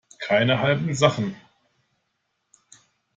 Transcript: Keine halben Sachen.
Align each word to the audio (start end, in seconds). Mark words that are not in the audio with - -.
Keine 0.17 0.57
halben 0.57 0.95
Sachen. 0.95 1.35